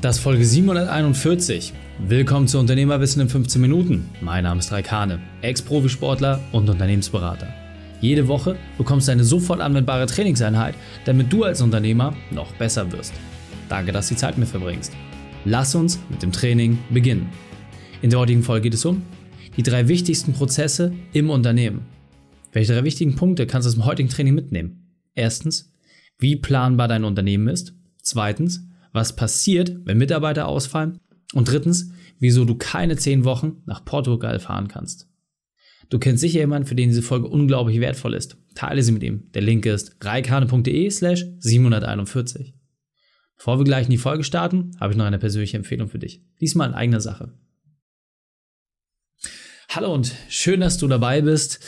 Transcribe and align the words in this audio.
Das 0.00 0.18
ist 0.18 0.22
Folge 0.22 0.44
741. 0.44 1.72
Willkommen 2.06 2.46
zu 2.46 2.60
Unternehmerwissen 2.60 3.20
in 3.20 3.28
15 3.28 3.60
Minuten. 3.60 4.08
Mein 4.20 4.44
Name 4.44 4.60
ist 4.60 4.70
Raik 4.70 4.92
Hane, 4.92 5.18
Ex-Profisportler 5.42 6.40
und 6.52 6.70
Unternehmensberater. 6.70 7.52
Jede 8.00 8.28
Woche 8.28 8.54
bekommst 8.76 9.08
du 9.08 9.12
eine 9.12 9.24
sofort 9.24 9.60
anwendbare 9.60 10.06
Trainingseinheit, 10.06 10.76
damit 11.04 11.32
du 11.32 11.42
als 11.42 11.62
Unternehmer 11.62 12.14
noch 12.30 12.52
besser 12.52 12.92
wirst. 12.92 13.12
Danke, 13.68 13.90
dass 13.90 14.06
du 14.06 14.14
die 14.14 14.20
Zeit 14.20 14.38
mit 14.38 14.46
verbringst. 14.46 14.92
Lass 15.44 15.74
uns 15.74 15.98
mit 16.08 16.22
dem 16.22 16.30
Training 16.30 16.78
beginnen. 16.90 17.28
In 18.00 18.10
der 18.10 18.20
heutigen 18.20 18.44
Folge 18.44 18.62
geht 18.70 18.74
es 18.74 18.84
um 18.84 19.02
die 19.56 19.64
drei 19.64 19.88
wichtigsten 19.88 20.32
Prozesse 20.32 20.92
im 21.12 21.28
Unternehmen. 21.28 21.86
Welche 22.52 22.72
drei 22.72 22.84
wichtigen 22.84 23.16
Punkte 23.16 23.48
kannst 23.48 23.66
du 23.66 23.70
aus 23.70 23.74
dem 23.74 23.84
heutigen 23.84 24.08
Training 24.08 24.36
mitnehmen? 24.36 24.94
Erstens, 25.16 25.72
wie 26.20 26.36
planbar 26.36 26.86
dein 26.86 27.02
Unternehmen 27.02 27.48
ist. 27.48 27.74
Zweitens, 28.00 28.64
was 28.98 29.14
passiert, 29.14 29.74
wenn 29.84 29.96
Mitarbeiter 29.96 30.48
ausfallen 30.48 30.98
und 31.32 31.48
drittens, 31.48 31.92
wieso 32.18 32.44
du 32.44 32.56
keine 32.56 32.96
zehn 32.96 33.24
Wochen 33.24 33.62
nach 33.64 33.84
Portugal 33.84 34.40
fahren 34.40 34.66
kannst. 34.66 35.08
Du 35.88 35.98
kennst 35.98 36.20
sicher 36.20 36.40
jemanden, 36.40 36.66
für 36.66 36.74
den 36.74 36.90
diese 36.90 37.02
Folge 37.02 37.28
unglaublich 37.28 37.80
wertvoll 37.80 38.14
ist. 38.14 38.36
Teile 38.54 38.82
sie 38.82 38.92
mit 38.92 39.04
ihm. 39.04 39.30
Der 39.32 39.42
Link 39.42 39.64
ist 39.64 39.96
reikane.de 40.02 40.90
slash 40.90 41.24
741. 41.38 42.54
Bevor 43.36 43.58
wir 43.58 43.64
gleich 43.64 43.84
in 43.84 43.92
die 43.92 43.98
Folge 43.98 44.24
starten, 44.24 44.72
habe 44.80 44.92
ich 44.92 44.98
noch 44.98 45.04
eine 45.04 45.20
persönliche 45.20 45.56
Empfehlung 45.56 45.88
für 45.88 46.00
dich. 46.00 46.24
Diesmal 46.40 46.68
in 46.68 46.74
eigener 46.74 47.00
Sache. 47.00 47.32
Hallo 49.70 49.94
und 49.94 50.12
schön, 50.28 50.60
dass 50.60 50.76
du 50.76 50.88
dabei 50.88 51.22
bist. 51.22 51.60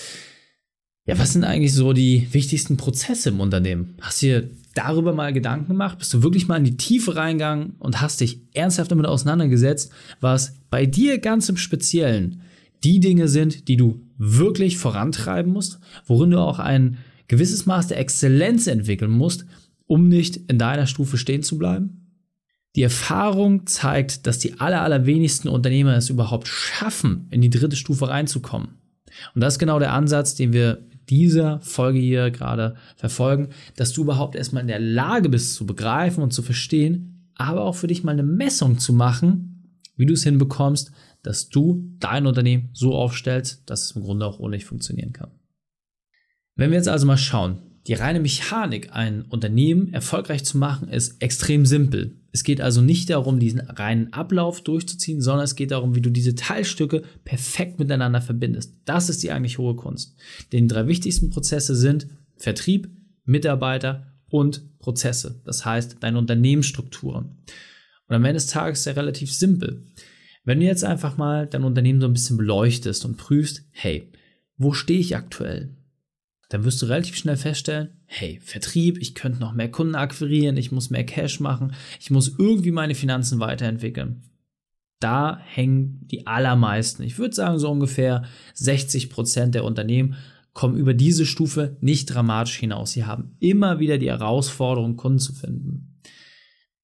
Ja, 1.06 1.18
was 1.18 1.32
sind 1.32 1.44
eigentlich 1.44 1.72
so 1.72 1.92
die 1.92 2.28
wichtigsten 2.32 2.76
Prozesse 2.76 3.28
im 3.28 3.40
Unternehmen? 3.40 3.94
Hast 4.00 4.20
du 4.20 4.26
dir 4.26 4.50
darüber 4.74 5.12
mal 5.12 5.32
Gedanken 5.32 5.68
gemacht? 5.68 5.98
Bist 5.98 6.14
du 6.14 6.22
wirklich 6.22 6.48
mal 6.48 6.56
in 6.56 6.64
die 6.64 6.76
Tiefe 6.76 7.16
reingegangen 7.16 7.74
und 7.78 8.00
hast 8.00 8.20
dich 8.20 8.40
ernsthaft 8.54 8.90
damit 8.90 9.06
auseinandergesetzt, 9.06 9.92
was 10.20 10.54
bei 10.70 10.86
dir 10.86 11.18
ganz 11.18 11.48
im 11.48 11.56
Speziellen 11.56 12.42
die 12.84 13.00
Dinge 13.00 13.28
sind, 13.28 13.68
die 13.68 13.76
du 13.76 14.02
wirklich 14.16 14.78
vorantreiben 14.78 15.52
musst, 15.52 15.78
worin 16.06 16.30
du 16.30 16.38
auch 16.38 16.58
ein 16.58 16.98
gewisses 17.28 17.66
Maß 17.66 17.88
der 17.88 17.98
Exzellenz 17.98 18.66
entwickeln 18.66 19.10
musst, 19.10 19.44
um 19.86 20.08
nicht 20.08 20.36
in 20.48 20.58
deiner 20.58 20.86
Stufe 20.86 21.18
stehen 21.18 21.42
zu 21.42 21.58
bleiben? 21.58 22.00
Die 22.76 22.82
Erfahrung 22.82 23.66
zeigt, 23.66 24.26
dass 24.26 24.38
die 24.38 24.60
aller, 24.60 24.82
allerwenigsten 24.82 25.48
Unternehmer 25.48 25.96
es 25.96 26.08
überhaupt 26.08 26.46
schaffen, 26.46 27.26
in 27.30 27.40
die 27.40 27.50
dritte 27.50 27.76
Stufe 27.76 28.08
reinzukommen. 28.08 28.68
Und 29.34 29.40
das 29.40 29.54
ist 29.54 29.58
genau 29.58 29.80
der 29.80 29.92
Ansatz, 29.92 30.36
den 30.36 30.52
wir 30.52 30.86
dieser 31.10 31.60
Folge 31.60 31.98
hier 31.98 32.30
gerade 32.30 32.76
verfolgen, 32.96 33.48
dass 33.76 33.92
du 33.92 34.02
überhaupt 34.02 34.36
erstmal 34.36 34.62
in 34.62 34.68
der 34.68 34.80
Lage 34.80 35.28
bist 35.28 35.54
zu 35.54 35.66
begreifen 35.66 36.22
und 36.22 36.32
zu 36.32 36.42
verstehen, 36.42 37.30
aber 37.34 37.62
auch 37.62 37.74
für 37.74 37.88
dich 37.88 38.04
mal 38.04 38.12
eine 38.12 38.22
Messung 38.22 38.78
zu 38.78 38.92
machen, 38.92 39.76
wie 39.96 40.06
du 40.06 40.14
es 40.14 40.22
hinbekommst, 40.22 40.92
dass 41.22 41.48
du 41.48 41.94
dein 41.98 42.26
Unternehmen 42.26 42.70
so 42.72 42.94
aufstellst, 42.94 43.68
dass 43.68 43.82
es 43.82 43.90
im 43.92 44.02
Grunde 44.02 44.26
auch 44.26 44.38
ohne 44.38 44.56
dich 44.56 44.64
funktionieren 44.64 45.12
kann. 45.12 45.30
Wenn 46.54 46.70
wir 46.70 46.76
jetzt 46.76 46.88
also 46.88 47.06
mal 47.06 47.18
schauen, 47.18 47.58
die 47.86 47.94
reine 47.94 48.20
Mechanik, 48.20 48.90
ein 48.92 49.22
Unternehmen 49.22 49.92
erfolgreich 49.92 50.44
zu 50.44 50.58
machen, 50.58 50.88
ist 50.88 51.22
extrem 51.22 51.66
simpel. 51.66 52.19
Es 52.32 52.44
geht 52.44 52.60
also 52.60 52.80
nicht 52.80 53.10
darum, 53.10 53.40
diesen 53.40 53.60
reinen 53.60 54.12
Ablauf 54.12 54.62
durchzuziehen, 54.62 55.20
sondern 55.20 55.44
es 55.44 55.56
geht 55.56 55.72
darum, 55.72 55.94
wie 55.94 56.00
du 56.00 56.10
diese 56.10 56.34
Teilstücke 56.34 57.02
perfekt 57.24 57.78
miteinander 57.78 58.20
verbindest. 58.20 58.74
Das 58.84 59.08
ist 59.08 59.22
die 59.22 59.32
eigentlich 59.32 59.58
hohe 59.58 59.74
Kunst. 59.74 60.16
Denn 60.52 60.68
die 60.68 60.74
drei 60.74 60.86
wichtigsten 60.86 61.30
Prozesse 61.30 61.74
sind 61.74 62.06
Vertrieb, 62.36 62.88
Mitarbeiter 63.24 64.06
und 64.30 64.78
Prozesse. 64.78 65.40
Das 65.44 65.64
heißt, 65.64 65.96
deine 66.00 66.18
Unternehmensstrukturen. 66.18 67.36
Und 68.06 68.16
am 68.16 68.24
Ende 68.24 68.34
des 68.34 68.46
Tages 68.46 68.80
ist 68.80 68.86
er 68.86 68.96
relativ 68.96 69.32
simpel. 69.32 69.84
Wenn 70.44 70.60
du 70.60 70.66
jetzt 70.66 70.84
einfach 70.84 71.16
mal 71.16 71.46
dein 71.46 71.64
Unternehmen 71.64 72.00
so 72.00 72.06
ein 72.06 72.12
bisschen 72.12 72.36
beleuchtest 72.36 73.04
und 73.04 73.16
prüfst, 73.16 73.62
hey, 73.72 74.10
wo 74.56 74.72
stehe 74.72 75.00
ich 75.00 75.16
aktuell? 75.16 75.76
Dann 76.50 76.64
wirst 76.64 76.82
du 76.82 76.86
relativ 76.86 77.16
schnell 77.16 77.36
feststellen, 77.36 77.90
hey, 78.06 78.40
Vertrieb, 78.42 78.98
ich 78.98 79.14
könnte 79.14 79.38
noch 79.40 79.54
mehr 79.54 79.70
Kunden 79.70 79.94
akquirieren, 79.94 80.56
ich 80.56 80.72
muss 80.72 80.90
mehr 80.90 81.06
Cash 81.06 81.40
machen, 81.40 81.72
ich 81.98 82.10
muss 82.10 82.34
irgendwie 82.38 82.72
meine 82.72 82.96
Finanzen 82.96 83.40
weiterentwickeln. 83.40 84.24
Da 84.98 85.40
hängen 85.42 86.00
die 86.02 86.26
allermeisten, 86.26 87.04
ich 87.04 87.18
würde 87.18 87.34
sagen 87.34 87.58
so 87.58 87.70
ungefähr 87.70 88.24
60 88.54 89.10
Prozent 89.10 89.54
der 89.54 89.64
Unternehmen 89.64 90.16
kommen 90.52 90.76
über 90.76 90.92
diese 90.92 91.24
Stufe 91.24 91.76
nicht 91.80 92.06
dramatisch 92.06 92.56
hinaus. 92.56 92.92
Sie 92.92 93.04
haben 93.04 93.36
immer 93.38 93.78
wieder 93.78 93.96
die 93.98 94.10
Herausforderung, 94.10 94.96
Kunden 94.96 95.20
zu 95.20 95.32
finden. 95.32 96.00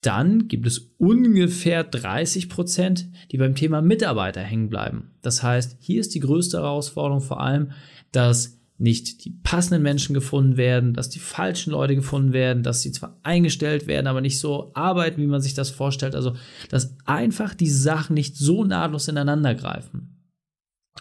Dann 0.01 0.47
gibt 0.47 0.69
es 0.69 0.95
ungefähr 0.99 1.83
30 1.83 2.49
Prozent, 2.49 3.09
die 3.33 3.39
beim 3.39 3.57
Thema 3.57 3.83
Mitarbeiter 3.83 4.41
hängen 4.41 4.69
bleiben. 4.69 5.11
Das 5.21 5.43
heißt, 5.43 5.79
hier 5.81 6.01
ist 6.01 6.15
die 6.15 6.21
größte 6.21 6.59
Herausforderung 6.59 7.21
vor 7.21 7.41
allem, 7.41 7.73
dass 8.13 8.56
nicht 8.79 9.25
die 9.25 9.31
passenden 9.31 9.83
Menschen 9.83 10.13
gefunden 10.13 10.57
werden, 10.57 10.93
dass 10.93 11.09
die 11.09 11.19
falschen 11.19 11.71
Leute 11.71 11.95
gefunden 11.95 12.33
werden, 12.33 12.63
dass 12.63 12.83
sie 12.83 12.93
zwar 12.93 13.19
eingestellt 13.23 13.87
werden, 13.87 14.07
aber 14.07 14.21
nicht 14.21 14.39
so 14.39 14.71
arbeiten, 14.75 15.21
wie 15.21 15.27
man 15.27 15.41
sich 15.41 15.55
das 15.55 15.71
vorstellt. 15.71 16.15
Also, 16.15 16.35
dass 16.69 16.95
einfach 17.07 17.55
die 17.55 17.71
Sachen 17.71 18.15
nicht 18.15 18.37
so 18.37 18.65
nahtlos 18.65 19.09
ineinander 19.09 19.55
greifen. 19.55 20.17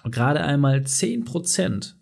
Und 0.03 0.13
gerade 0.13 0.41
einmal 0.41 0.79
10% 0.79 1.95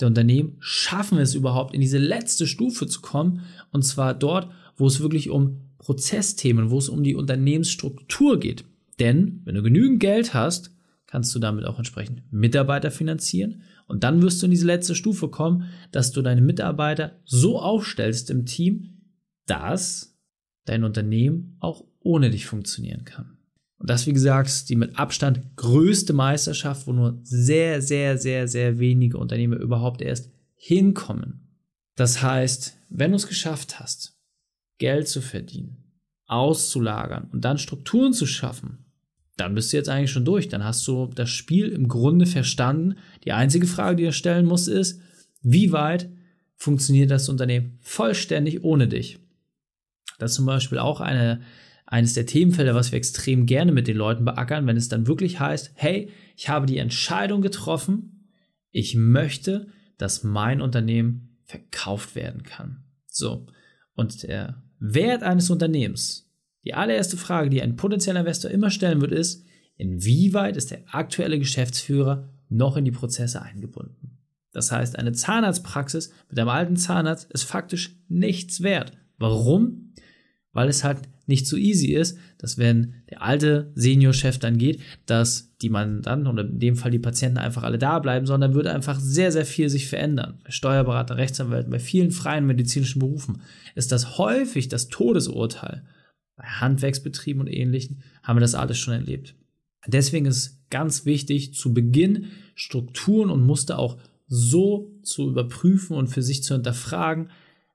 der 0.00 0.08
Unternehmen 0.08 0.56
schaffen 0.60 1.18
es 1.18 1.34
überhaupt, 1.34 1.74
in 1.74 1.80
diese 1.80 1.98
letzte 1.98 2.46
Stufe 2.46 2.86
zu 2.86 3.00
kommen. 3.00 3.42
Und 3.70 3.82
zwar 3.82 4.14
dort, 4.14 4.50
wo 4.76 4.86
es 4.86 5.00
wirklich 5.00 5.30
um 5.30 5.70
Prozessthemen, 5.78 6.70
wo 6.70 6.78
es 6.78 6.88
um 6.88 7.02
die 7.02 7.14
Unternehmensstruktur 7.14 8.38
geht. 8.38 8.64
Denn 8.98 9.40
wenn 9.44 9.54
du 9.54 9.62
genügend 9.62 10.00
Geld 10.00 10.34
hast, 10.34 10.70
kannst 11.06 11.34
du 11.34 11.38
damit 11.38 11.64
auch 11.64 11.78
entsprechend 11.78 12.22
Mitarbeiter 12.30 12.90
finanzieren 12.90 13.62
und 13.90 14.04
dann 14.04 14.22
wirst 14.22 14.40
du 14.40 14.46
in 14.46 14.52
diese 14.52 14.66
letzte 14.66 14.94
Stufe 14.94 15.28
kommen, 15.28 15.68
dass 15.90 16.12
du 16.12 16.22
deine 16.22 16.40
Mitarbeiter 16.40 17.18
so 17.24 17.58
aufstellst 17.60 18.30
im 18.30 18.46
Team, 18.46 19.02
dass 19.46 20.16
dein 20.64 20.84
Unternehmen 20.84 21.56
auch 21.58 21.84
ohne 21.98 22.30
dich 22.30 22.46
funktionieren 22.46 23.04
kann. 23.04 23.36
Und 23.78 23.90
das, 23.90 24.06
wie 24.06 24.12
gesagt, 24.12 24.68
die 24.68 24.76
mit 24.76 24.96
Abstand 24.96 25.56
größte 25.56 26.12
Meisterschaft, 26.12 26.86
wo 26.86 26.92
nur 26.92 27.18
sehr, 27.24 27.82
sehr, 27.82 28.16
sehr, 28.16 28.46
sehr 28.46 28.78
wenige 28.78 29.18
Unternehmer 29.18 29.56
überhaupt 29.56 30.02
erst 30.02 30.30
hinkommen. 30.54 31.48
Das 31.96 32.22
heißt, 32.22 32.78
wenn 32.90 33.10
du 33.10 33.16
es 33.16 33.26
geschafft 33.26 33.80
hast, 33.80 34.16
Geld 34.78 35.08
zu 35.08 35.20
verdienen, 35.20 35.98
auszulagern 36.26 37.28
und 37.32 37.44
dann 37.44 37.58
Strukturen 37.58 38.12
zu 38.12 38.26
schaffen, 38.26 38.84
dann 39.40 39.54
bist 39.54 39.72
du 39.72 39.76
jetzt 39.76 39.88
eigentlich 39.88 40.10
schon 40.10 40.24
durch. 40.24 40.48
Dann 40.48 40.64
hast 40.64 40.86
du 40.86 41.06
das 41.14 41.30
Spiel 41.30 41.68
im 41.68 41.88
Grunde 41.88 42.26
verstanden. 42.26 42.96
Die 43.24 43.32
einzige 43.32 43.66
Frage, 43.66 43.96
die 43.96 44.04
du 44.04 44.12
stellen 44.12 44.46
musst, 44.46 44.68
ist, 44.68 45.00
wie 45.42 45.72
weit 45.72 46.10
funktioniert 46.56 47.10
das 47.10 47.28
Unternehmen 47.28 47.78
vollständig 47.80 48.62
ohne 48.62 48.86
dich? 48.86 49.18
Das 50.18 50.32
ist 50.32 50.36
zum 50.36 50.46
Beispiel 50.46 50.78
auch 50.78 51.00
eine, 51.00 51.40
eines 51.86 52.12
der 52.12 52.26
Themenfelder, 52.26 52.74
was 52.74 52.92
wir 52.92 52.98
extrem 52.98 53.46
gerne 53.46 53.72
mit 53.72 53.88
den 53.88 53.96
Leuten 53.96 54.24
beackern, 54.24 54.66
wenn 54.66 54.76
es 54.76 54.88
dann 54.88 55.06
wirklich 55.06 55.40
heißt, 55.40 55.72
hey, 55.74 56.10
ich 56.36 56.48
habe 56.48 56.66
die 56.66 56.78
Entscheidung 56.78 57.40
getroffen, 57.40 58.28
ich 58.70 58.94
möchte, 58.94 59.68
dass 59.96 60.22
mein 60.22 60.60
Unternehmen 60.60 61.38
verkauft 61.44 62.14
werden 62.14 62.42
kann. 62.42 62.84
So. 63.06 63.46
Und 63.94 64.22
der 64.22 64.62
Wert 64.78 65.22
eines 65.22 65.50
Unternehmens 65.50 66.29
die 66.64 66.74
allererste 66.74 67.16
Frage, 67.16 67.50
die 67.50 67.62
ein 67.62 67.76
potenzieller 67.76 68.20
Investor 68.20 68.50
immer 68.50 68.70
stellen 68.70 69.00
wird, 69.00 69.12
ist, 69.12 69.44
inwieweit 69.76 70.56
ist 70.56 70.70
der 70.70 70.82
aktuelle 70.90 71.38
Geschäftsführer 71.38 72.28
noch 72.48 72.76
in 72.76 72.84
die 72.84 72.90
Prozesse 72.90 73.40
eingebunden? 73.42 74.18
Das 74.52 74.72
heißt, 74.72 74.98
eine 74.98 75.12
Zahnarztpraxis 75.12 76.12
mit 76.28 76.38
einem 76.38 76.48
alten 76.48 76.76
Zahnarzt 76.76 77.30
ist 77.30 77.44
faktisch 77.44 77.96
nichts 78.08 78.62
wert. 78.62 78.92
Warum? 79.16 79.94
Weil 80.52 80.68
es 80.68 80.82
halt 80.82 80.98
nicht 81.26 81.46
so 81.46 81.56
easy 81.56 81.92
ist, 81.92 82.18
dass 82.38 82.58
wenn 82.58 82.94
der 83.08 83.22
alte 83.22 83.70
Seniorchef 83.76 84.38
dann 84.38 84.58
geht, 84.58 84.80
dass 85.06 85.56
die 85.58 85.68
Mandanten 85.68 86.26
oder 86.26 86.42
in 86.42 86.58
dem 86.58 86.74
Fall 86.74 86.90
die 86.90 86.98
Patienten 86.98 87.38
einfach 87.38 87.62
alle 87.62 87.78
da 87.78 88.00
bleiben, 88.00 88.26
sondern 88.26 88.54
würde 88.54 88.74
einfach 88.74 88.98
sehr, 88.98 89.30
sehr 89.30 89.46
viel 89.46 89.68
sich 89.68 89.86
verändern. 89.86 90.40
Bei 90.42 90.50
Steuerberater, 90.50 91.16
Rechtsanwälten, 91.16 91.70
bei 91.70 91.78
vielen 91.78 92.10
freien 92.10 92.46
medizinischen 92.46 92.98
Berufen 92.98 93.42
ist 93.76 93.92
das 93.92 94.18
häufig 94.18 94.68
das 94.68 94.88
Todesurteil 94.88 95.84
bei 96.40 96.48
Handwerksbetrieben 96.48 97.40
und 97.40 97.48
ähnlichen 97.48 98.02
haben 98.22 98.36
wir 98.36 98.40
das 98.40 98.54
alles 98.54 98.78
schon 98.78 98.94
erlebt. 98.94 99.34
Deswegen 99.86 100.26
ist 100.26 100.68
ganz 100.70 101.04
wichtig, 101.04 101.54
zu 101.54 101.74
Beginn 101.74 102.26
Strukturen 102.54 103.30
und 103.30 103.44
Muster 103.44 103.78
auch 103.78 103.98
so 104.26 104.90
zu 105.02 105.28
überprüfen 105.28 105.96
und 105.96 106.08
für 106.08 106.22
sich 106.22 106.42
zu 106.42 106.54
hinterfragen, 106.54 107.30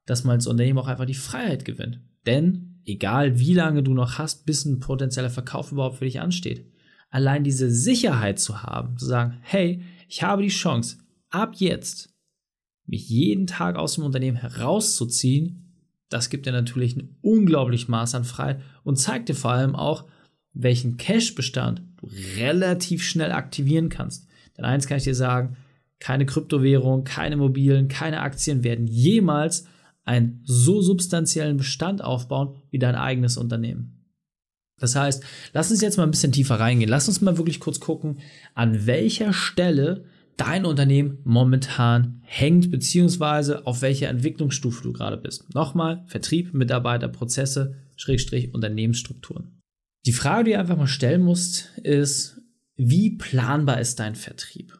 dass 0.06 0.24
man 0.24 0.36
als 0.36 0.48
Unternehmen 0.48 0.80
auch 0.80 0.88
einfach 0.88 1.06
die 1.06 1.14
Freiheit 1.14 1.66
gewinnt. 1.66 2.00
Denn 2.26 2.80
egal 2.86 3.40
wie 3.40 3.54
lange 3.54 3.84
du 3.84 3.94
noch 3.94 4.18
hast, 4.18 4.46
bis 4.46 4.66
ein 4.66 4.80
potenzieller 4.80 5.30
Verkauf 5.30 5.72
überhaupt 5.72 5.98
für 5.98 6.06
dich 6.06 6.22
ansteht, 6.22 6.66
allein 7.10 7.44
diese 7.44 7.70
Sicherheit 7.70 8.40
zu 8.40 8.64
haben, 8.64 8.98
zu 8.98 9.06
sagen, 9.06 9.38
hey, 9.42 9.82
ich 10.08 10.24
habe 10.24 10.44
die 10.44 10.50
Chance, 10.50 10.98
ab 11.30 11.56
jetzt 11.58 12.14
mich 12.86 13.10
jeden 13.10 13.48
Tag 13.48 13.76
aus 13.76 13.96
dem 13.96 14.04
Unternehmen 14.04 14.38
herauszuziehen, 14.38 15.65
Das 16.16 16.30
gibt 16.30 16.46
dir 16.46 16.54
natürlich 16.54 16.96
ein 16.96 17.18
unglaublich 17.22 17.90
Maß 17.90 18.16
an 18.16 18.24
Freiheit 18.24 18.62
und 18.86 18.96
zeigt 18.96 19.28
dir 19.28 19.36
vor 19.36 19.52
allem 19.52 19.76
auch, 19.76 20.06
welchen 20.54 20.96
Cash-Bestand 20.96 21.82
du 21.98 22.10
relativ 22.38 23.04
schnell 23.04 23.34
aktivieren 23.34 23.90
kannst. 23.90 24.26
Denn 24.58 24.64
eins 24.64 24.88
kann 24.88 24.96
ich 24.98 25.04
dir 25.04 25.14
sagen, 25.14 25.58
keine 26.00 26.26
Kryptowährung, 26.26 27.04
keine 27.04 27.36
Mobilen, 27.36 27.90
keine 27.90 28.22
Aktien 28.22 28.64
werden 28.64 28.88
jemals 28.88 29.68
einen 30.06 30.40
so 30.46 30.82
substanziellen 30.82 31.58
Bestand 31.58 32.02
aufbauen 32.02 32.56
wie 32.72 32.80
dein 32.80 32.96
eigenes 32.96 33.36
Unternehmen. 33.36 34.06
Das 34.80 34.96
heißt, 34.96 35.22
lass 35.52 35.70
uns 35.70 35.82
jetzt 35.82 35.98
mal 35.98 36.04
ein 36.04 36.12
bisschen 36.12 36.32
tiefer 36.32 36.62
reingehen. 36.62 36.90
Lass 36.90 37.10
uns 37.10 37.20
mal 37.20 37.38
wirklich 37.38 37.60
kurz 37.60 37.82
gucken, 37.82 38.20
an 38.54 38.86
welcher 38.86 39.34
Stelle 39.34 40.06
dein 40.38 40.66
Unternehmen 40.66 41.20
momentan 41.24 42.22
hängt, 42.24 42.72
beziehungsweise 42.72 43.66
auf 43.66 43.82
welcher 43.82 44.10
Entwicklungsstufe 44.10 44.84
du 44.84 44.94
gerade 44.94 45.18
bist. 45.18 45.54
Nochmal, 45.54 46.04
Vertrieb, 46.08 46.54
Mitarbeiter, 46.54 47.08
Prozesse, 47.08 47.76
Schrägstrich, 47.96 48.54
Unternehmensstrukturen. 48.54 49.62
Die 50.06 50.12
Frage, 50.14 50.44
die 50.46 50.52
du 50.52 50.60
einfach 50.60 50.78
mal 50.78 50.88
stellen 50.88 51.22
musst, 51.22 51.78
ist, 51.78 52.42
wie 52.76 53.12
planbar 53.12 53.80
ist 53.80 54.00
dein 54.00 54.16
Vertrieb? 54.16 54.78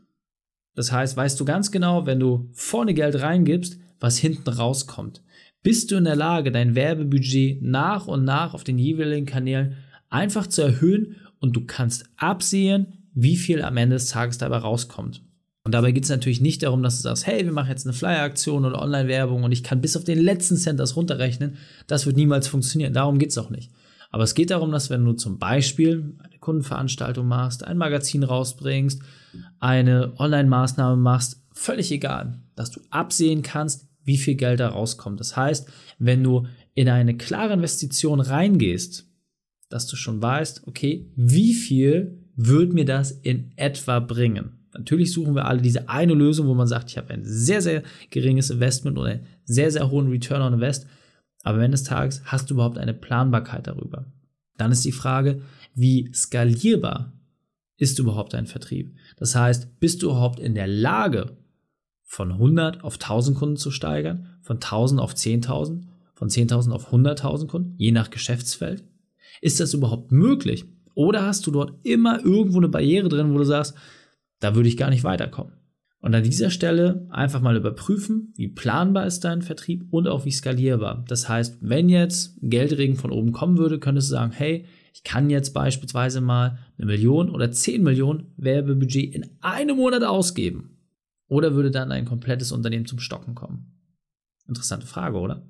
Das 0.76 0.92
heißt, 0.92 1.16
weißt 1.16 1.40
du 1.40 1.46
ganz 1.46 1.72
genau, 1.72 2.06
wenn 2.06 2.20
du 2.20 2.50
vorne 2.54 2.94
Geld 2.94 3.20
reingibst, 3.22 3.80
was 4.00 4.18
hinten 4.18 4.50
rauskommt. 4.50 5.24
Bist 5.64 5.90
du 5.90 5.96
in 5.96 6.04
der 6.04 6.18
Lage, 6.18 6.52
dein 6.52 6.76
Werbebudget 6.76 7.62
nach 7.62 8.08
und 8.08 8.24
nach 8.24 8.54
auf 8.54 8.64
den 8.64 8.78
jeweiligen 8.78 9.26
Kanälen 9.26 9.78
einfach 10.10 10.48
zu 10.48 10.62
erhöhen 10.62 11.16
und 11.40 11.56
du 11.56 11.66
kannst 11.66 12.06
absehen, 12.18 13.10
wie 13.14 13.38
viel 13.38 13.62
am 13.62 13.78
Ende 13.78 13.96
des 13.96 14.10
Tages 14.10 14.38
dabei 14.38 14.58
rauskommt. 14.58 15.24
Und 15.66 15.72
dabei 15.72 15.92
geht 15.92 16.04
es 16.04 16.12
natürlich 16.12 16.42
nicht 16.42 16.62
darum, 16.62 16.84
dass 16.84 16.98
du 16.98 17.02
sagst, 17.02 17.26
hey, 17.26 17.44
wir 17.44 17.52
machen 17.52 17.70
jetzt 17.70 17.88
eine 17.88 17.94
Flyer-Aktion 17.94 18.66
oder 18.66 18.82
Online-Werbung 18.84 19.44
und 19.44 19.52
ich 19.52 19.64
kann 19.64 19.82
bis 19.82 19.98
auf 19.98 20.04
den 20.04 20.20
letzten 20.20 20.58
Cent 20.58 20.80
das 20.80 20.96
runterrechnen. 20.96 21.58
Das 21.88 22.06
wird 22.06 22.18
niemals 22.18 22.48
funktionieren. 22.48 22.94
Darum 22.94 23.18
geht 23.18 23.32
es 23.32 23.38
auch 23.40 23.50
nicht. 23.50 23.72
Aber 24.12 24.24
es 24.24 24.36
geht 24.36 24.52
darum, 24.52 24.72
dass 24.72 24.92
wenn 24.92 25.04
du 25.04 25.14
zum 25.14 25.40
Beispiel 25.40 26.14
eine 26.20 26.38
Kundenveranstaltung 26.38 27.28
machst, 27.28 27.66
ein 27.66 27.80
Magazin 27.80 28.24
rausbringst, 28.24 29.02
eine 29.60 30.14
Online-Maßnahme 30.20 31.02
machst, 31.02 31.42
völlig 31.52 31.92
egal, 31.92 32.40
dass 32.56 32.70
du 32.70 32.80
absehen 32.92 33.42
kannst, 33.42 33.88
wie 34.04 34.18
viel 34.18 34.36
Geld 34.36 34.60
da 34.60 34.70
rauskommt. 34.70 35.20
Das 35.20 35.36
heißt, 35.36 35.68
wenn 35.98 36.24
du 36.24 36.46
in 36.76 36.90
eine 36.90 37.18
klare 37.18 37.54
Investition 37.54 38.20
reingehst, 38.20 39.08
dass 39.70 39.88
du 39.88 39.96
schon 39.96 40.22
weißt, 40.22 40.68
okay, 40.68 41.12
wie 41.16 41.56
viel 41.56 42.20
wird 42.36 42.72
mir 42.72 42.86
das 42.86 43.10
in 43.10 43.52
etwa 43.56 44.00
bringen? 44.00 44.55
Natürlich 44.78 45.14
suchen 45.14 45.36
wir 45.36 45.46
alle 45.46 45.62
diese 45.62 45.90
eine 45.90 46.14
Lösung, 46.14 46.48
wo 46.48 46.54
man 46.54 46.68
sagt, 46.68 46.92
ich 46.92 46.98
habe 46.98 47.14
ein 47.14 47.24
sehr, 47.24 47.62
sehr 47.62 47.84
geringes 48.10 48.50
Investment 48.50 48.98
oder 48.98 49.10
einen 49.10 49.26
sehr, 49.46 49.72
sehr 49.72 49.90
hohen 49.90 50.10
Return 50.10 50.42
on 50.42 50.54
Invest. 50.54 50.88
Aber 51.44 51.60
wenn 51.60 51.72
des 51.72 51.84
Tages 51.84 52.22
hast 52.26 52.50
du 52.50 52.56
überhaupt 52.56 52.78
eine 52.78 52.94
Planbarkeit 52.94 53.68
darüber. 53.68 54.06
Dann 54.58 54.72
ist 54.72 54.86
die 54.86 54.92
Frage, 54.92 55.42
wie 55.74 56.12
skalierbar 56.14 57.14
ist 57.78 58.00
überhaupt 58.00 58.34
dein 58.34 58.48
Vertrieb? 58.48 58.96
Das 59.18 59.36
heißt, 59.36 59.80
bist 59.80 60.02
du 60.02 60.08
überhaupt 60.08 60.40
in 60.40 60.56
der 60.56 60.68
Lage, 60.68 61.38
von 62.06 62.32
100 62.32 62.84
auf 62.84 62.96
1000 62.96 63.38
Kunden 63.38 63.58
zu 63.58 63.72
steigern, 63.72 64.38
von 64.42 64.58
1000 64.58 65.02
auf 65.02 65.14
10.000, 65.14 65.82
von 66.14 66.30
10.000 66.30 66.72
auf 66.72 66.94
100.000 66.94 67.48
Kunden, 67.48 67.74
je 67.78 67.92
nach 67.92 68.10
Geschäftsfeld? 68.10 68.84
Ist 69.42 69.60
das 69.60 69.74
überhaupt 69.74 70.12
möglich? 70.12 70.66
Oder 70.94 71.26
hast 71.26 71.46
du 71.46 71.52
dort 71.52 71.74
immer 71.84 72.24
irgendwo 72.24 72.58
eine 72.58 72.70
Barriere 72.70 73.10
drin, 73.10 73.34
wo 73.34 73.38
du 73.38 73.44
sagst, 73.44 73.76
da 74.40 74.56
würde 74.56 74.70
ich 74.70 74.78
gar 74.78 74.90
nicht 74.90 75.04
weiterkommen? 75.04 75.54
Und 76.00 76.14
an 76.14 76.24
dieser 76.24 76.52
Stelle 76.52 77.08
einfach 77.10 77.42
mal 77.42 77.56
überprüfen, 77.56 78.32
wie 78.36 78.48
planbar 78.48 79.08
ist 79.08 79.22
dein 79.22 79.42
Vertrieb 79.42 79.88
und 79.90 80.08
auch 80.08 80.24
wie 80.24 80.32
skalierbar. 80.32 81.04
Das 81.08 81.28
heißt, 81.28 81.58
wenn 81.62 81.90
jetzt 81.90 82.38
Geldregen 82.42 82.96
von 82.96 83.12
oben 83.12 83.32
kommen 83.32 83.58
würde, 83.58 83.80
könntest 83.80 84.10
du 84.10 84.12
sagen, 84.12 84.32
hey, 84.32 84.66
ich 84.94 85.04
kann 85.04 85.32
jetzt 85.32 85.56
beispielsweise 85.56 86.22
mal 86.22 86.60
eine 86.78 86.86
Million 86.86 87.32
oder 87.32 87.52
zehn 87.52 87.82
Millionen 87.82 88.28
Werbebudget 88.38 89.16
in 89.16 89.30
einem 89.42 89.78
Monat 89.78 90.04
ausgeben. 90.04 90.78
Oder 91.28 91.56
würde 91.56 91.72
dann 91.72 91.92
ein 91.92 92.06
komplettes 92.06 92.52
Unternehmen 92.52 92.86
zum 92.86 93.00
Stocken 93.00 93.34
kommen? 93.34 93.74
Interessante 94.48 94.86
Frage, 94.86 95.18
oder? 95.18 95.50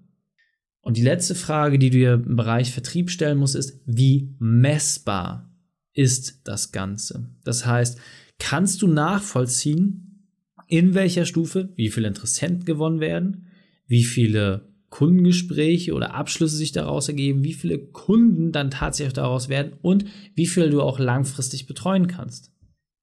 Und 0.80 0.98
die 0.98 1.04
letzte 1.04 1.36
Frage, 1.36 1.80
die 1.80 1.90
du 1.90 1.98
dir 1.98 2.14
im 2.14 2.38
Bereich 2.38 2.72
Vertrieb 2.72 3.10
stellen 3.10 3.40
musst, 3.40 3.56
ist, 3.56 3.82
wie 3.86 4.34
messbar 4.40 5.52
ist 5.96 6.42
das 6.44 6.72
Ganze? 6.72 7.30
Das 7.44 7.66
heißt, 7.66 8.00
kannst 8.38 8.84
du 8.84 8.88
nachvollziehen, 8.88 10.28
in 10.68 10.94
welcher 10.94 11.26
Stufe 11.26 11.70
wie 11.76 11.90
viele 11.90 12.08
Interessenten 12.08 12.66
gewonnen 12.66 13.00
werden, 13.00 13.48
wie 13.88 14.04
viele 14.04 14.68
Kundengespräche 14.90 15.94
oder 15.94 16.14
Abschlüsse 16.14 16.56
sich 16.56 16.72
daraus 16.72 17.08
ergeben, 17.08 17.44
wie 17.44 17.54
viele 17.54 17.80
Kunden 17.80 18.52
dann 18.52 18.72
tatsächlich 18.72 19.14
daraus 19.14 19.50
werden 19.50 19.74
und 19.82 20.06
wie 20.36 20.48
viel 20.48 20.70
du 20.70 20.82
auch 20.82 21.00
langfristig 21.00 21.68
betreuen 21.68 22.08
kannst. 22.08 22.52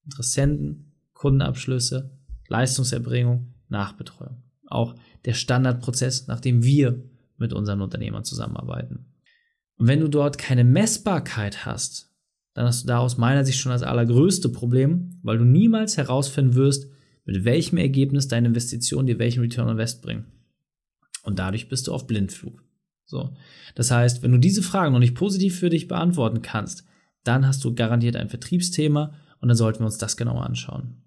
Interessenten, 0.05 0.93
Kundenabschlüsse, 1.13 2.19
Leistungserbringung, 2.49 3.55
Nachbetreuung. 3.69 4.43
Auch 4.67 4.95
der 5.25 5.35
Standardprozess, 5.35 6.27
nach 6.27 6.41
dem 6.41 6.63
wir 6.65 7.03
mit 7.37 7.53
unseren 7.53 7.81
Unternehmern 7.81 8.25
zusammenarbeiten. 8.25 9.07
Und 9.77 9.87
wenn 9.87 10.01
du 10.01 10.09
dort 10.09 10.39
keine 10.39 10.65
Messbarkeit 10.65 11.67
hast, 11.67 12.12
dann 12.55 12.67
hast 12.67 12.83
du 12.83 12.87
da 12.89 12.99
aus 12.99 13.17
meiner 13.17 13.45
Sicht 13.45 13.59
schon 13.59 13.73
das 13.73 13.83
allergrößte 13.83 14.49
Problem, 14.49 15.19
weil 15.23 15.39
du 15.39 15.45
niemals 15.45 15.97
herausfinden 15.97 16.55
wirst, 16.55 16.89
mit 17.25 17.45
welchem 17.45 17.79
Ergebnis 17.79 18.29
deine 18.29 18.49
Investitionen 18.49 19.07
dir 19.07 19.19
welchen 19.19 19.41
Return 19.41 19.67
on 19.67 19.73
Invest 19.73 20.03
bringen. 20.03 20.27
Und 21.23 21.39
dadurch 21.39 21.69
bist 21.69 21.87
du 21.87 21.93
auf 21.93 22.07
Blindflug. 22.07 22.63
So. 23.05 23.35
Das 23.75 23.91
heißt, 23.91 24.23
wenn 24.23 24.33
du 24.33 24.39
diese 24.39 24.63
Fragen 24.63 24.93
noch 24.93 24.99
nicht 24.99 25.15
positiv 25.15 25.59
für 25.59 25.71
dich 25.71 25.89
beantworten 25.89 26.43
kannst, 26.43 26.85
dann 27.25 27.47
hast 27.47 27.63
du 27.65 27.75
garantiert 27.75 28.17
ein 28.17 28.29
Vertriebsthema 28.29 29.15
und 29.41 29.49
dann 29.49 29.57
sollten 29.57 29.81
wir 29.81 29.87
uns 29.87 29.99
das 29.99 30.17
genauer 30.17 30.45
anschauen. 30.45 31.03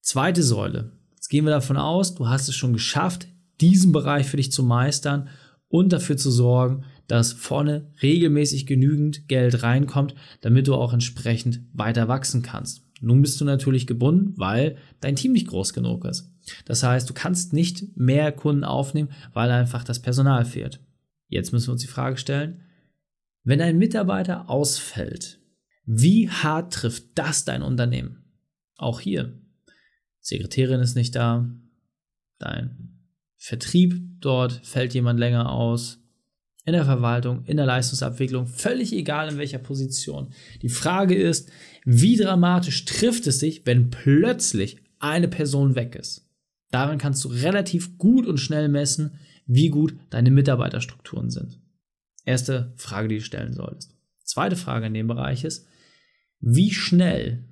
Zweite 0.00 0.42
Säule. 0.42 0.92
Jetzt 1.14 1.28
gehen 1.28 1.44
wir 1.44 1.50
davon 1.50 1.76
aus, 1.76 2.14
du 2.14 2.28
hast 2.28 2.48
es 2.48 2.54
schon 2.54 2.72
geschafft, 2.72 3.28
diesen 3.60 3.92
Bereich 3.92 4.26
für 4.26 4.36
dich 4.36 4.52
zu 4.52 4.62
meistern 4.62 5.28
und 5.68 5.92
dafür 5.92 6.16
zu 6.16 6.30
sorgen, 6.30 6.84
dass 7.08 7.32
vorne 7.32 7.90
regelmäßig 8.02 8.66
genügend 8.66 9.28
Geld 9.28 9.62
reinkommt, 9.62 10.14
damit 10.42 10.68
du 10.68 10.74
auch 10.74 10.92
entsprechend 10.92 11.62
weiter 11.72 12.06
wachsen 12.06 12.42
kannst. 12.42 12.84
Nun 13.00 13.22
bist 13.22 13.40
du 13.40 13.44
natürlich 13.44 13.86
gebunden, 13.86 14.34
weil 14.36 14.76
dein 15.00 15.16
Team 15.16 15.32
nicht 15.32 15.48
groß 15.48 15.72
genug 15.72 16.04
ist. 16.04 16.32
Das 16.64 16.82
heißt, 16.82 17.08
du 17.08 17.14
kannst 17.14 17.52
nicht 17.52 17.96
mehr 17.96 18.32
Kunden 18.32 18.64
aufnehmen, 18.64 19.10
weil 19.32 19.50
einfach 19.50 19.84
das 19.84 20.00
Personal 20.00 20.44
fehlt. 20.44 20.80
Jetzt 21.28 21.52
müssen 21.52 21.68
wir 21.68 21.72
uns 21.72 21.82
die 21.82 21.88
Frage 21.88 22.16
stellen, 22.16 22.62
wenn 23.42 23.60
ein 23.60 23.78
Mitarbeiter 23.78 24.50
ausfällt, 24.50 25.40
wie 25.84 26.28
hart 26.28 26.72
trifft 26.72 27.06
das 27.14 27.44
dein 27.44 27.62
Unternehmen? 27.62 28.24
Auch 28.76 29.00
hier, 29.00 29.40
Sekretärin 30.20 30.80
ist 30.80 30.94
nicht 30.94 31.14
da, 31.14 31.48
dein 32.38 33.00
Vertrieb 33.36 34.20
dort 34.20 34.52
fällt 34.66 34.92
jemand 34.94 35.18
länger 35.18 35.50
aus, 35.50 36.02
in 36.68 36.74
der 36.74 36.84
Verwaltung, 36.84 37.44
in 37.46 37.56
der 37.56 37.66
Leistungsabwicklung, 37.66 38.46
völlig 38.46 38.92
egal 38.92 39.30
in 39.30 39.38
welcher 39.38 39.58
Position. 39.58 40.28
Die 40.60 40.68
Frage 40.68 41.14
ist, 41.14 41.50
wie 41.84 42.16
dramatisch 42.16 42.84
trifft 42.84 43.26
es 43.26 43.40
sich, 43.40 43.64
wenn 43.64 43.90
plötzlich 43.90 44.76
eine 44.98 45.28
Person 45.28 45.74
weg 45.74 45.96
ist? 45.96 46.28
Daran 46.70 46.98
kannst 46.98 47.24
du 47.24 47.28
relativ 47.28 47.96
gut 47.96 48.26
und 48.26 48.38
schnell 48.38 48.68
messen, 48.68 49.18
wie 49.46 49.70
gut 49.70 49.96
deine 50.10 50.30
Mitarbeiterstrukturen 50.30 51.30
sind. 51.30 51.58
Erste 52.26 52.74
Frage, 52.76 53.08
die 53.08 53.16
du 53.16 53.24
stellen 53.24 53.54
solltest. 53.54 53.96
Zweite 54.22 54.56
Frage 54.56 54.86
in 54.86 54.94
dem 54.94 55.06
Bereich 55.06 55.44
ist, 55.44 55.66
wie 56.40 56.70
schnell 56.70 57.44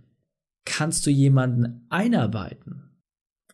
kannst 0.67 1.07
du 1.07 1.11
jemanden 1.11 1.87
einarbeiten? 1.89 3.01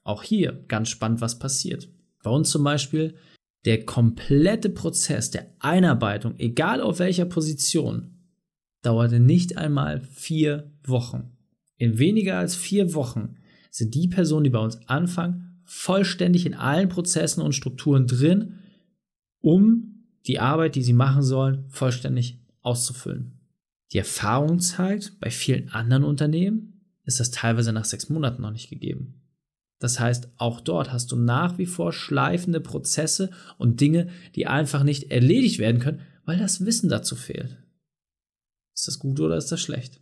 Auch 0.02 0.24
hier 0.24 0.64
ganz 0.66 0.88
spannend, 0.88 1.20
was 1.20 1.38
passiert. 1.38 1.88
Bei 2.24 2.30
uns 2.30 2.50
zum 2.50 2.64
Beispiel 2.64 3.14
der 3.64 3.84
komplette 3.84 4.70
Prozess 4.70 5.30
der 5.30 5.46
Einarbeitung, 5.60 6.34
egal 6.38 6.80
auf 6.80 6.98
welcher 6.98 7.24
Position, 7.24 8.12
dauerte 8.82 9.20
nicht 9.20 9.56
einmal 9.56 10.02
vier 10.10 10.72
Wochen. 10.84 11.30
In 11.76 11.98
weniger 11.98 12.38
als 12.38 12.56
vier 12.56 12.94
Wochen 12.94 13.36
sind 13.70 13.94
die 13.94 14.08
Personen, 14.08 14.44
die 14.44 14.50
bei 14.50 14.58
uns 14.58 14.88
anfangen, 14.88 15.60
vollständig 15.62 16.44
in 16.44 16.54
allen 16.54 16.88
Prozessen 16.88 17.40
und 17.40 17.54
Strukturen 17.54 18.06
drin, 18.06 18.58
um 19.40 20.06
die 20.26 20.38
Arbeit, 20.38 20.74
die 20.74 20.82
sie 20.82 20.92
machen 20.92 21.22
sollen, 21.22 21.64
vollständig 21.68 22.40
auszufüllen. 22.60 23.40
Die 23.92 23.98
Erfahrung 23.98 24.58
zeigt, 24.60 25.18
bei 25.20 25.30
vielen 25.30 25.68
anderen 25.70 26.04
Unternehmen 26.04 26.80
ist 27.04 27.20
das 27.20 27.30
teilweise 27.30 27.72
nach 27.72 27.84
sechs 27.84 28.08
Monaten 28.08 28.42
noch 28.42 28.52
nicht 28.52 28.70
gegeben. 28.70 29.21
Das 29.82 29.98
heißt, 29.98 30.28
auch 30.36 30.60
dort 30.60 30.92
hast 30.92 31.10
du 31.10 31.16
nach 31.16 31.58
wie 31.58 31.66
vor 31.66 31.92
schleifende 31.92 32.60
Prozesse 32.60 33.30
und 33.58 33.80
Dinge, 33.80 34.10
die 34.36 34.46
einfach 34.46 34.84
nicht 34.84 35.10
erledigt 35.10 35.58
werden 35.58 35.80
können, 35.80 36.02
weil 36.24 36.38
das 36.38 36.64
Wissen 36.64 36.88
dazu 36.88 37.16
fehlt. 37.16 37.58
Ist 38.76 38.86
das 38.86 39.00
gut 39.00 39.18
oder 39.18 39.36
ist 39.36 39.50
das 39.50 39.60
schlecht? 39.60 40.00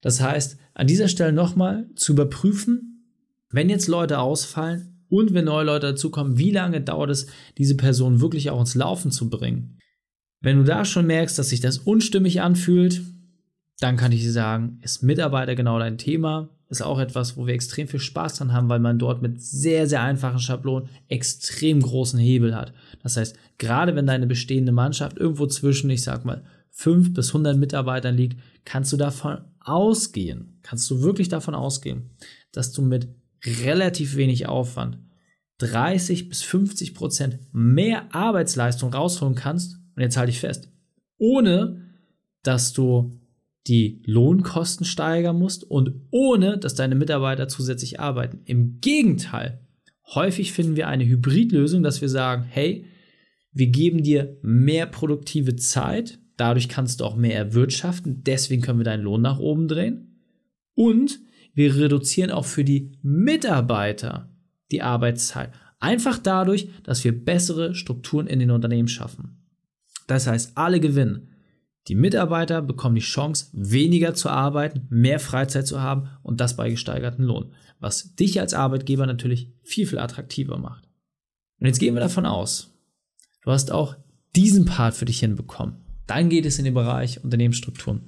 Das 0.00 0.22
heißt, 0.22 0.56
an 0.72 0.86
dieser 0.86 1.08
Stelle 1.08 1.32
nochmal 1.32 1.90
zu 1.94 2.12
überprüfen, 2.12 3.04
wenn 3.50 3.68
jetzt 3.68 3.86
Leute 3.86 4.18
ausfallen, 4.18 4.94
Und 5.10 5.32
wenn 5.32 5.46
neue 5.46 5.64
Leute 5.64 5.88
dazukommen, 5.88 6.36
wie 6.38 6.50
lange 6.50 6.80
dauert 6.80 7.10
es, 7.10 7.26
diese 7.56 7.76
Person 7.76 8.20
wirklich 8.20 8.50
auch 8.50 8.60
ins 8.60 8.74
Laufen 8.74 9.10
zu 9.10 9.30
bringen? 9.30 9.78
Wenn 10.40 10.58
du 10.58 10.64
da 10.64 10.84
schon 10.84 11.06
merkst, 11.06 11.38
dass 11.38 11.48
sich 11.48 11.60
das 11.60 11.78
unstimmig 11.78 12.40
anfühlt, 12.42 13.02
dann 13.80 13.96
kann 13.96 14.12
ich 14.12 14.30
sagen, 14.30 14.80
ist 14.82 15.02
Mitarbeiter 15.02 15.54
genau 15.54 15.78
dein 15.78 15.98
Thema. 15.98 16.48
Ist 16.68 16.82
auch 16.82 16.98
etwas, 16.98 17.36
wo 17.36 17.46
wir 17.46 17.54
extrem 17.54 17.88
viel 17.88 18.00
Spaß 18.00 18.34
dran 18.34 18.52
haben, 18.52 18.68
weil 18.68 18.80
man 18.80 18.98
dort 18.98 19.22
mit 19.22 19.40
sehr, 19.40 19.86
sehr 19.86 20.02
einfachen 20.02 20.40
Schablonen 20.40 20.88
extrem 21.08 21.80
großen 21.80 22.18
Hebel 22.18 22.54
hat. 22.54 22.74
Das 23.02 23.16
heißt, 23.16 23.36
gerade 23.56 23.94
wenn 23.96 24.06
deine 24.06 24.26
bestehende 24.26 24.72
Mannschaft 24.72 25.16
irgendwo 25.16 25.46
zwischen, 25.46 25.88
ich 25.88 26.02
sag 26.02 26.24
mal, 26.24 26.44
5 26.72 27.14
bis 27.14 27.28
100 27.28 27.56
Mitarbeitern 27.56 28.16
liegt, 28.16 28.38
kannst 28.64 28.92
du 28.92 28.96
davon 28.96 29.38
ausgehen, 29.60 30.58
kannst 30.62 30.90
du 30.90 31.00
wirklich 31.00 31.28
davon 31.28 31.54
ausgehen, 31.54 32.10
dass 32.52 32.72
du 32.72 32.82
mit 32.82 33.08
relativ 33.64 34.16
wenig 34.16 34.46
Aufwand 34.46 34.98
30 35.58 36.28
bis 36.28 36.42
50 36.42 36.94
Prozent 36.94 37.38
mehr 37.52 38.14
Arbeitsleistung 38.14 38.92
rausholen 38.92 39.34
kannst. 39.34 39.76
Und 39.96 40.02
jetzt 40.02 40.16
halte 40.16 40.30
ich 40.30 40.40
fest, 40.40 40.68
ohne 41.18 41.82
dass 42.42 42.72
du 42.72 43.18
die 43.68 44.02
Lohnkosten 44.04 44.86
steigern 44.86 45.38
musst 45.38 45.64
und 45.64 45.92
ohne, 46.10 46.58
dass 46.58 46.74
deine 46.74 46.94
Mitarbeiter 46.94 47.48
zusätzlich 47.48 48.00
arbeiten. 48.00 48.40
Im 48.46 48.80
Gegenteil, 48.80 49.60
häufig 50.14 50.52
finden 50.52 50.76
wir 50.76 50.88
eine 50.88 51.06
Hybridlösung, 51.06 51.82
dass 51.82 52.00
wir 52.00 52.08
sagen, 52.08 52.44
hey, 52.48 52.86
wir 53.52 53.68
geben 53.68 54.02
dir 54.02 54.38
mehr 54.42 54.86
produktive 54.86 55.56
Zeit, 55.56 56.18
dadurch 56.36 56.68
kannst 56.68 57.00
du 57.00 57.04
auch 57.04 57.16
mehr 57.16 57.36
erwirtschaften, 57.36 58.22
deswegen 58.24 58.62
können 58.62 58.80
wir 58.80 58.84
deinen 58.84 59.02
Lohn 59.02 59.22
nach 59.22 59.38
oben 59.38 59.68
drehen 59.68 60.22
und 60.74 61.20
wir 61.54 61.76
reduzieren 61.76 62.30
auch 62.30 62.44
für 62.44 62.64
die 62.64 62.98
Mitarbeiter 63.02 64.32
die 64.70 64.82
Arbeitszeit. 64.82 65.50
Einfach 65.80 66.18
dadurch, 66.18 66.68
dass 66.84 67.04
wir 67.04 67.24
bessere 67.24 67.74
Strukturen 67.74 68.26
in 68.26 68.38
den 68.38 68.50
Unternehmen 68.50 68.88
schaffen. 68.88 69.38
Das 70.06 70.26
heißt, 70.26 70.56
alle 70.56 70.80
gewinnen. 70.80 71.27
Die 71.88 71.94
Mitarbeiter 71.94 72.60
bekommen 72.60 72.96
die 72.96 73.00
Chance, 73.00 73.46
weniger 73.52 74.12
zu 74.14 74.28
arbeiten, 74.28 74.86
mehr 74.90 75.18
Freizeit 75.18 75.66
zu 75.66 75.80
haben 75.80 76.10
und 76.22 76.38
das 76.38 76.54
bei 76.54 76.68
gesteigerten 76.68 77.24
Lohn, 77.24 77.52
was 77.80 78.14
dich 78.14 78.40
als 78.40 78.52
Arbeitgeber 78.52 79.06
natürlich 79.06 79.50
viel, 79.62 79.86
viel 79.86 79.98
attraktiver 79.98 80.58
macht. 80.58 80.86
Und 81.58 81.66
jetzt 81.66 81.78
gehen 81.78 81.94
wir 81.94 82.00
davon 82.00 82.26
aus, 82.26 82.74
du 83.42 83.50
hast 83.50 83.72
auch 83.72 83.96
diesen 84.36 84.66
Part 84.66 84.94
für 84.94 85.06
dich 85.06 85.20
hinbekommen. 85.20 85.76
Dann 86.06 86.28
geht 86.28 86.46
es 86.46 86.58
in 86.58 86.66
den 86.66 86.74
Bereich 86.74 87.22
Unternehmensstrukturen. 87.24 88.02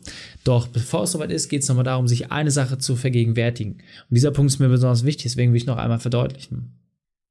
Doch 0.45 0.69
bevor 0.69 1.05
es 1.05 1.13
soweit 1.13 1.31
ist, 1.31 1.49
geht 1.49 1.63
es 1.63 1.69
nochmal 1.69 1.85
darum, 1.85 2.07
sich 2.07 2.31
eine 2.31 2.51
Sache 2.51 2.79
zu 2.79 2.97
vergegenwärtigen. 2.97 3.73
Und 3.75 4.15
dieser 4.15 4.31
Punkt 4.31 4.53
ist 4.53 4.59
mir 4.59 4.69
besonders 4.69 5.05
wichtig, 5.05 5.25
deswegen 5.25 5.53
will 5.53 5.61
ich 5.61 5.67
noch 5.67 5.77
einmal 5.77 6.01
verdeutlichen. 6.01 6.79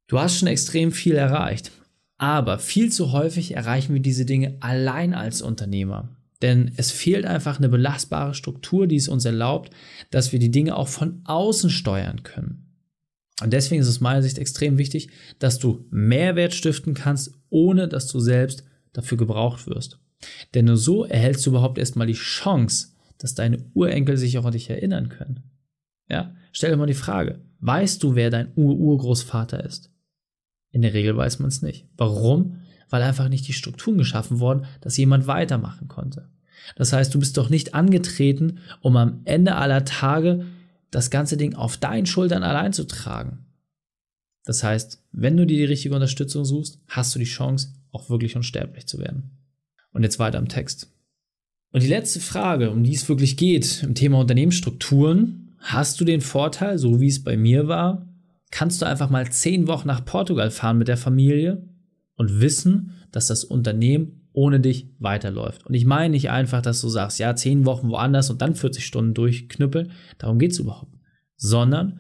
Du 0.08 0.20
hast 0.20 0.38
schon 0.38 0.48
extrem 0.48 0.92
viel 0.92 1.16
erreicht, 1.16 1.72
aber 2.18 2.58
viel 2.60 2.92
zu 2.92 3.12
häufig 3.12 3.56
erreichen 3.56 3.94
wir 3.94 4.02
diese 4.02 4.26
Dinge 4.26 4.58
allein 4.60 5.14
als 5.14 5.42
Unternehmer. 5.42 6.10
Denn 6.42 6.72
es 6.78 6.92
fehlt 6.92 7.26
einfach 7.26 7.58
eine 7.58 7.70
belastbare 7.70 8.34
Struktur, 8.34 8.88
die 8.88 8.96
es 8.96 9.10
uns 9.10 9.26
erlaubt, 9.26 9.72
dass 10.10 10.32
wir 10.32 10.40
die 10.40 10.52
Dinge 10.52 10.76
auch 10.76 10.88
von 10.88 11.22
außen 11.26 11.70
steuern 11.70 12.24
können. 12.24 12.66
Und 13.42 13.54
deswegen 13.54 13.82
ist 13.82 13.88
es 13.88 14.02
meiner 14.02 14.22
Sicht 14.22 14.38
extrem 14.38 14.78
wichtig, 14.78 15.10
dass 15.40 15.60
du 15.60 15.86
Mehrwert 15.92 16.54
stiften 16.54 16.94
kannst, 16.94 17.34
ohne 17.50 17.88
dass 17.88 18.08
du 18.08 18.20
selbst 18.20 18.64
dafür 18.94 19.18
gebraucht 19.18 19.68
wirst. 19.68 20.00
Denn 20.54 20.66
nur 20.66 20.78
so 20.78 21.06
erhältst 21.06 21.46
du 21.46 21.52
überhaupt 21.52 21.78
erstmal 21.78 22.08
die 22.08 22.14
Chance, 22.14 22.90
dass 23.18 23.36
deine 23.36 23.66
Urenkel 23.74 24.18
sich 24.18 24.38
auch 24.38 24.46
an 24.46 24.54
dich 24.54 24.70
erinnern 24.70 25.10
können. 25.10 25.44
Ja, 26.10 26.36
stell 26.52 26.72
dir 26.72 26.78
mal 26.78 26.86
die 26.86 26.94
Frage, 26.94 27.42
weißt 27.60 28.02
du, 28.04 28.16
wer 28.16 28.30
dein 28.30 28.52
Ur-Urgroßvater 28.56 29.64
ist? 29.64 29.92
In 30.72 30.82
der 30.82 30.94
Regel 30.94 31.16
weiß 31.16 31.40
man 31.40 31.50
es 31.50 31.62
nicht. 31.62 31.88
Warum? 31.98 32.60
weil 32.90 33.04
einfach 33.04 33.30
nicht 33.30 33.48
die 33.48 33.54
Strukturen 33.54 33.98
geschaffen 33.98 34.40
wurden, 34.40 34.66
dass 34.82 34.98
jemand 34.98 35.28
weitermachen 35.28 35.88
konnte. 35.88 36.28
Das 36.76 36.92
heißt, 36.94 37.14
du 37.14 37.20
bist 37.20 37.38
doch 37.38 37.50
nicht 37.50 37.74
angetreten, 37.74 38.60
um 38.82 38.98
am 38.98 39.22
Ende 39.26 39.56
aller 39.56 39.86
Tage 39.86 40.46
das 40.92 41.10
ganze 41.10 41.38
Ding 41.38 41.56
auf 41.56 41.78
deinen 41.78 42.06
Schultern 42.06 42.44
allein 42.44 42.74
zu 42.74 42.86
tragen. 42.86 43.46
Das 44.44 44.64
heißt, 44.64 45.04
wenn 45.12 45.38
du 45.38 45.46
dir 45.46 45.58
die 45.58 45.66
richtige 45.66 45.94
Unterstützung 45.94 46.46
suchst, 46.46 46.80
hast 46.88 47.14
du 47.14 47.20
die 47.20 47.26
Chance, 47.26 47.74
auch 47.92 48.10
wirklich 48.10 48.36
unsterblich 48.36 48.88
zu 48.88 49.00
werden. 49.00 49.32
Und 49.94 50.04
jetzt 50.04 50.20
weiter 50.20 50.40
im 50.40 50.48
Text. 50.48 50.92
Und 51.72 51.84
die 51.84 51.88
letzte 51.88 52.20
Frage, 52.20 52.72
um 52.72 52.84
die 52.84 52.94
es 52.94 53.08
wirklich 53.10 53.38
geht, 53.38 53.84
im 53.84 53.96
Thema 53.96 54.20
Unternehmensstrukturen, 54.20 55.56
hast 55.60 56.00
du 56.00 56.06
den 56.06 56.22
Vorteil, 56.22 56.78
so 56.78 57.00
wie 57.00 57.08
es 57.08 57.24
bei 57.24 57.38
mir 57.38 57.68
war, 57.68 58.09
kannst 58.52 58.82
du 58.82 58.86
einfach 58.86 59.10
mal 59.10 59.30
zehn 59.32 59.68
Wochen 59.68 59.88
nach 59.88 60.06
Portugal 60.06 60.52
fahren 60.52 60.78
mit 60.78 60.88
der 60.88 60.98
Familie 60.98 61.68
und 62.16 62.42
wissen, 62.42 62.94
dass 63.12 63.28
das 63.28 63.44
Unternehmen 63.44 64.28
ohne 64.34 64.60
dich 64.60 64.90
weiterläuft. 65.00 65.66
Und 65.66 65.74
ich 65.74 65.86
meine 65.86 66.12
nicht 66.12 66.30
einfach, 66.30 66.62
dass 66.62 66.82
du 66.82 66.90
sagst, 66.90 67.20
ja, 67.20 67.36
zehn 67.36 67.66
Wochen 67.66 67.90
woanders 67.90 68.30
und 68.30 68.42
dann 68.42 68.56
40 68.56 68.86
Stunden 68.86 69.14
durchknüppeln. 69.14 69.92
Darum 70.18 70.40
geht 70.40 70.52
es 70.52 70.60
überhaupt. 70.60 70.96
Sondern, 71.36 72.00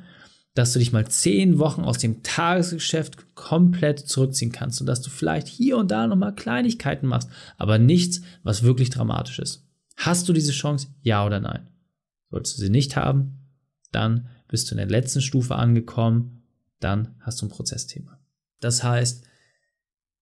dass 0.53 0.73
du 0.73 0.79
dich 0.79 0.91
mal 0.91 1.07
zehn 1.07 1.57
Wochen 1.59 1.81
aus 1.81 1.97
dem 1.97 2.21
Tagesgeschäft 2.23 3.35
komplett 3.35 3.99
zurückziehen 3.99 4.51
kannst 4.51 4.81
und 4.81 4.87
dass 4.87 5.01
du 5.01 5.09
vielleicht 5.09 5.47
hier 5.47 5.77
und 5.77 5.91
da 5.91 6.07
nochmal 6.07 6.35
Kleinigkeiten 6.35 7.07
machst, 7.07 7.29
aber 7.57 7.77
nichts, 7.77 8.21
was 8.43 8.63
wirklich 8.63 8.89
dramatisch 8.89 9.39
ist. 9.39 9.67
Hast 9.97 10.29
du 10.29 10.33
diese 10.33 10.51
Chance? 10.51 10.87
Ja 11.01 11.25
oder 11.25 11.39
nein? 11.39 11.67
Solltest 12.29 12.57
du 12.57 12.61
sie 12.61 12.69
nicht 12.69 12.95
haben, 12.95 13.49
dann 13.91 14.27
bist 14.47 14.69
du 14.69 14.75
in 14.75 14.77
der 14.77 14.87
letzten 14.87 15.21
Stufe 15.21 15.55
angekommen, 15.55 16.38
dann 16.79 17.15
hast 17.21 17.41
du 17.41 17.45
ein 17.45 17.49
Prozessthema. 17.49 18.19
Das 18.59 18.83
heißt, 18.83 19.23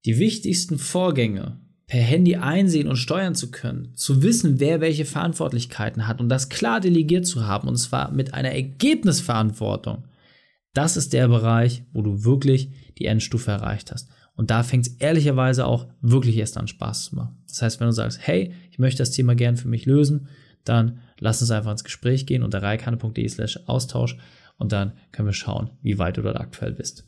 die 0.05 0.19
wichtigsten 0.19 0.77
Vorgänge 0.77 1.59
per 1.87 2.01
Handy 2.01 2.35
einsehen 2.35 2.87
und 2.87 2.97
steuern 2.97 3.33
zu 3.33 3.49
können, 3.49 3.95
zu 3.95 4.21
wissen, 4.21 4.59
wer 4.59 4.81
welche 4.81 5.05
Verantwortlichkeiten 5.05 6.07
hat 6.07 6.19
und 6.19 6.29
das 6.29 6.49
klar 6.49 6.81
delegiert 6.81 7.25
zu 7.25 7.47
haben 7.47 7.67
und 7.67 7.77
zwar 7.77 8.11
mit 8.11 8.33
einer 8.33 8.51
Ergebnisverantwortung, 8.51 10.03
das 10.73 10.97
ist 10.97 11.13
der 11.13 11.27
Bereich, 11.27 11.83
wo 11.93 12.01
du 12.01 12.23
wirklich 12.23 12.71
die 12.97 13.05
Endstufe 13.05 13.51
erreicht 13.51 13.91
hast. 13.91 14.09
Und 14.35 14.51
da 14.51 14.61
fängt 14.61 14.85
es 14.85 14.93
ehrlicherweise 14.97 15.65
auch 15.65 15.87
wirklich 16.01 16.37
erst 16.37 16.57
an 16.57 16.67
Spaß 16.67 17.05
zu 17.05 17.15
machen. 17.15 17.43
Das 17.47 17.61
heißt, 17.61 17.79
wenn 17.79 17.87
du 17.87 17.93
sagst, 17.93 18.19
hey, 18.21 18.53
ich 18.69 18.77
möchte 18.77 18.99
das 18.99 19.09
Thema 19.09 19.33
gern 19.33 19.57
für 19.57 19.67
mich 19.67 19.85
lösen, 19.85 20.27
dann 20.63 20.99
lass 21.19 21.41
uns 21.41 21.49
einfach 21.49 21.71
ins 21.71 21.83
Gespräch 21.83 22.27
gehen 22.27 22.43
unter 22.43 22.61
reikane.de 22.61 23.27
slash 23.27 23.59
Austausch 23.65 24.17
und 24.57 24.71
dann 24.71 24.93
können 25.11 25.27
wir 25.27 25.33
schauen, 25.33 25.71
wie 25.81 25.97
weit 25.97 26.17
du 26.17 26.21
dort 26.21 26.37
aktuell 26.37 26.73
bist. 26.73 27.07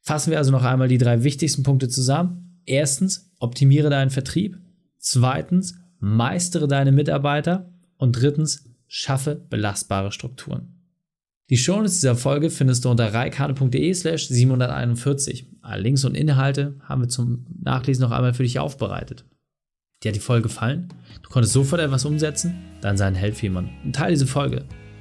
Fassen 0.00 0.30
wir 0.30 0.38
also 0.38 0.50
noch 0.50 0.64
einmal 0.64 0.88
die 0.88 0.98
drei 0.98 1.22
wichtigsten 1.22 1.62
Punkte 1.62 1.88
zusammen. 1.88 2.60
Erstens, 2.66 3.32
optimiere 3.38 3.90
deinen 3.90 4.10
Vertrieb. 4.10 4.58
Zweitens, 4.98 5.78
meistere 5.98 6.66
deine 6.66 6.92
Mitarbeiter. 6.92 7.72
Und 7.96 8.12
drittens, 8.12 8.64
schaffe 8.88 9.36
belastbare 9.36 10.10
Strukturen. 10.10 10.82
Die 11.50 11.56
Shownotes 11.56 12.00
dieser 12.00 12.16
Folge 12.16 12.50
findest 12.50 12.84
du 12.84 12.90
unter 12.90 13.12
reikane.de 13.12 13.94
slash 13.94 14.26
741. 14.26 15.46
Alle 15.60 15.82
Links 15.82 16.04
und 16.04 16.16
Inhalte 16.16 16.76
haben 16.82 17.02
wir 17.02 17.08
zum 17.08 17.46
Nachlesen 17.62 18.02
noch 18.02 18.10
einmal 18.10 18.34
für 18.34 18.42
dich 18.42 18.58
aufbereitet. 18.58 19.24
Dir 20.02 20.08
hat 20.08 20.16
die 20.16 20.20
Folge 20.20 20.44
gefallen? 20.44 20.88
Du 21.22 21.28
konntest 21.28 21.52
sofort 21.52 21.80
etwas 21.80 22.04
umsetzen? 22.04 22.54
Dann 22.80 22.96
sei 22.96 23.06
ein 23.06 23.14
Held 23.14 23.36
für 23.36 23.46
jemanden 23.46 23.70
und 23.84 23.94
teile 23.94 24.12
diese 24.12 24.26
Folge. 24.26 24.64